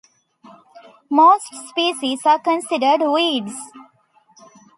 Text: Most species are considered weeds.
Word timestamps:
Most 1.11 1.53
species 1.69 2.25
are 2.25 2.39
considered 2.39 3.07
weeds. 3.07 3.53